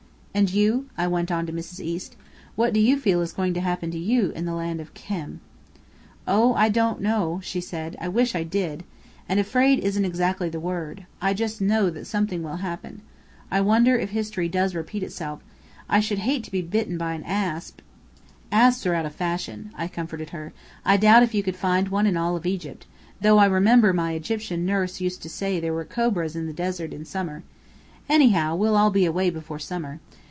[0.33, 1.81] "And you?" I went on to Mrs.
[1.81, 2.15] East.
[2.55, 5.41] "What do you feel is going to happen to you in the land of Khem?"
[6.25, 7.97] "Oh, I don't know," she sighed.
[7.99, 8.85] "I wish I did!
[9.27, 11.05] And 'afraid' isn't exactly the word.
[11.21, 13.01] I just know that something will happen.
[13.51, 15.43] I wonder if history does repeat itself?
[15.89, 17.81] I should hate to be bitten by an asp"
[18.53, 20.53] "Asps are out of fashion," I comforted her.
[20.85, 22.85] "I doubt if you could find one in all of Egypt,
[23.19, 26.93] though I remember my Egyptian nurse used to say there were cobras in the desert
[26.93, 27.43] in summer.
[28.07, 29.99] Anyhow, we'll be away before summer."